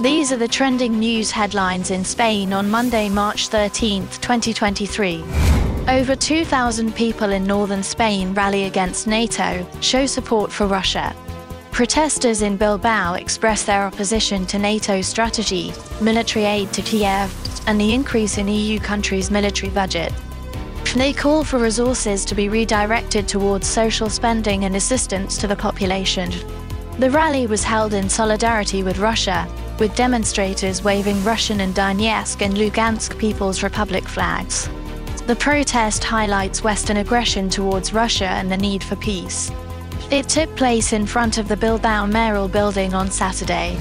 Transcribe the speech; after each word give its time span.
These 0.00 0.30
are 0.30 0.36
the 0.36 0.46
trending 0.46 1.00
news 1.00 1.32
headlines 1.32 1.90
in 1.90 2.04
Spain 2.04 2.52
on 2.52 2.70
Monday, 2.70 3.08
March 3.08 3.48
13, 3.48 4.02
2023. 4.02 5.24
Over 5.88 6.14
2,000 6.14 6.94
people 6.94 7.30
in 7.32 7.42
northern 7.42 7.82
Spain 7.82 8.32
rally 8.32 8.66
against 8.66 9.08
NATO, 9.08 9.66
show 9.80 10.06
support 10.06 10.52
for 10.52 10.68
Russia. 10.68 11.16
Protesters 11.72 12.42
in 12.42 12.56
Bilbao 12.56 13.14
express 13.14 13.64
their 13.64 13.82
opposition 13.82 14.46
to 14.46 14.58
NATO's 14.60 15.08
strategy, 15.08 15.72
military 16.00 16.44
aid 16.44 16.72
to 16.74 16.82
Kiev, 16.82 17.34
and 17.66 17.80
the 17.80 17.92
increase 17.92 18.38
in 18.38 18.46
EU 18.46 18.78
countries' 18.78 19.32
military 19.32 19.72
budget. 19.72 20.12
They 20.94 21.12
call 21.12 21.42
for 21.42 21.58
resources 21.58 22.24
to 22.26 22.36
be 22.36 22.48
redirected 22.48 23.26
towards 23.26 23.66
social 23.66 24.08
spending 24.08 24.64
and 24.64 24.76
assistance 24.76 25.36
to 25.38 25.48
the 25.48 25.56
population. 25.56 26.30
The 27.00 27.10
rally 27.10 27.48
was 27.48 27.64
held 27.64 27.94
in 27.94 28.08
solidarity 28.08 28.84
with 28.84 28.98
Russia, 28.98 29.48
with 29.78 29.94
demonstrators 29.94 30.82
waving 30.82 31.22
Russian 31.24 31.60
and 31.60 31.74
Donetsk 31.74 32.42
and 32.42 32.54
Lugansk 32.54 33.18
People's 33.18 33.62
Republic 33.62 34.04
flags. 34.04 34.68
The 35.26 35.36
protest 35.36 36.02
highlights 36.02 36.64
Western 36.64 36.96
aggression 36.96 37.48
towards 37.48 37.92
Russia 37.92 38.26
and 38.26 38.50
the 38.50 38.56
need 38.56 38.82
for 38.82 38.96
peace. 38.96 39.50
It 40.10 40.28
took 40.28 40.54
place 40.56 40.92
in 40.92 41.06
front 41.06 41.36
of 41.36 41.48
the 41.48 41.56
Bilbao 41.56 42.06
mayoral 42.06 42.48
building 42.48 42.94
on 42.94 43.10
Saturday. 43.10 43.78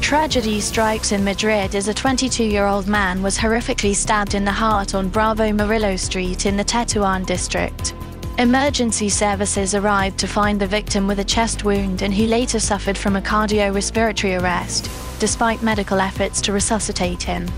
Tragedy 0.00 0.60
strikes 0.60 1.12
in 1.12 1.22
Madrid 1.22 1.76
as 1.76 1.86
a 1.86 1.94
22 1.94 2.42
year 2.42 2.66
old 2.66 2.88
man 2.88 3.22
was 3.22 3.38
horrifically 3.38 3.94
stabbed 3.94 4.34
in 4.34 4.44
the 4.44 4.50
heart 4.50 4.94
on 4.94 5.08
Bravo 5.08 5.52
Murillo 5.52 5.94
Street 5.96 6.46
in 6.46 6.56
the 6.56 6.64
Tetuan 6.64 7.24
district. 7.24 7.94
Emergency 8.38 9.08
services 9.08 9.74
arrived 9.74 10.18
to 10.18 10.26
find 10.26 10.60
the 10.60 10.66
victim 10.66 11.06
with 11.06 11.20
a 11.20 11.24
chest 11.24 11.64
wound 11.64 12.02
and 12.02 12.12
he 12.12 12.26
later 12.26 12.58
suffered 12.58 12.98
from 12.98 13.14
a 13.14 13.22
cardiorespiratory 13.22 14.40
arrest, 14.40 14.90
despite 15.22 15.62
medical 15.62 16.00
efforts 16.00 16.40
to 16.40 16.52
resuscitate 16.52 17.22
him. 17.22 17.48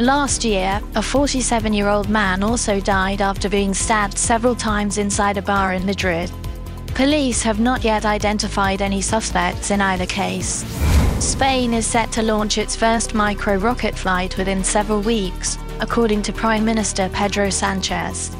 Last 0.00 0.44
year, 0.44 0.82
a 0.96 1.00
47 1.00 1.72
year 1.72 1.86
old 1.86 2.08
man 2.08 2.42
also 2.42 2.80
died 2.80 3.22
after 3.22 3.48
being 3.48 3.72
stabbed 3.72 4.18
several 4.18 4.56
times 4.56 4.98
inside 4.98 5.36
a 5.36 5.42
bar 5.42 5.74
in 5.74 5.86
Madrid. 5.86 6.28
Police 6.88 7.40
have 7.42 7.60
not 7.60 7.84
yet 7.84 8.04
identified 8.04 8.82
any 8.82 9.00
suspects 9.00 9.70
in 9.70 9.80
either 9.80 10.06
case. 10.06 10.64
Spain 11.20 11.72
is 11.72 11.86
set 11.86 12.10
to 12.10 12.22
launch 12.22 12.58
its 12.58 12.74
first 12.74 13.14
micro 13.14 13.58
rocket 13.58 13.94
flight 13.96 14.36
within 14.36 14.64
several 14.64 15.00
weeks, 15.00 15.56
according 15.78 16.20
to 16.22 16.32
Prime 16.32 16.64
Minister 16.64 17.08
Pedro 17.10 17.48
Sanchez. 17.48 18.30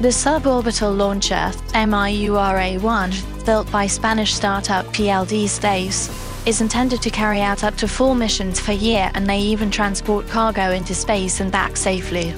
The 0.00 0.14
suborbital 0.22 0.96
launcher, 0.96 1.50
MIURA 1.74 2.80
1, 2.80 3.12
built 3.44 3.68
by 3.72 3.88
Spanish 3.88 4.34
startup 4.34 4.86
PLD 4.94 5.48
Space, 5.48 6.29
is 6.46 6.60
intended 6.60 7.02
to 7.02 7.10
carry 7.10 7.40
out 7.40 7.64
up 7.64 7.76
to 7.76 7.86
four 7.86 8.14
missions 8.14 8.60
per 8.60 8.72
year 8.72 9.10
and 9.14 9.26
they 9.26 9.38
even 9.38 9.70
transport 9.70 10.26
cargo 10.28 10.70
into 10.70 10.94
space 10.94 11.40
and 11.40 11.52
back 11.52 11.76
safely. 11.76 12.34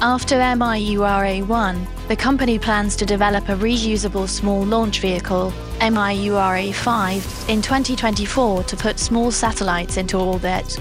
After 0.00 0.36
MIURA 0.36 1.46
1, 1.46 1.86
the 2.08 2.16
company 2.16 2.58
plans 2.58 2.94
to 2.96 3.06
develop 3.06 3.48
a 3.48 3.56
reusable 3.56 4.28
small 4.28 4.62
launch 4.64 5.00
vehicle, 5.00 5.52
MIURA 5.80 6.72
5, 6.72 7.44
in 7.48 7.62
2024 7.62 8.62
to 8.64 8.76
put 8.76 8.98
small 8.98 9.30
satellites 9.30 9.96
into 9.96 10.18
orbit. 10.18 10.78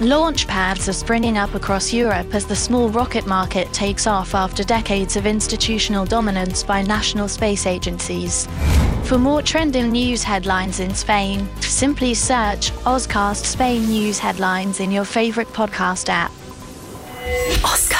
Launch 0.00 0.46
pads 0.46 0.88
are 0.88 0.92
springing 0.92 1.38
up 1.38 1.56
across 1.56 1.92
Europe 1.92 2.32
as 2.32 2.46
the 2.46 2.54
small 2.54 2.88
rocket 2.88 3.26
market 3.26 3.72
takes 3.72 4.06
off 4.06 4.32
after 4.32 4.62
decades 4.62 5.16
of 5.16 5.26
institutional 5.26 6.04
dominance 6.04 6.62
by 6.62 6.82
national 6.82 7.26
space 7.26 7.66
agencies. 7.66 8.46
For 9.02 9.18
more 9.18 9.42
trending 9.42 9.90
news 9.90 10.22
headlines 10.22 10.78
in 10.78 10.94
Spain, 10.94 11.48
simply 11.60 12.14
search 12.14 12.70
Ozcast 12.84 13.44
Spain 13.44 13.86
News 13.86 14.20
Headlines 14.20 14.78
in 14.78 14.92
your 14.92 15.04
favorite 15.04 15.48
podcast 15.48 16.08
app. 16.08 16.30
Oscar. 17.64 17.97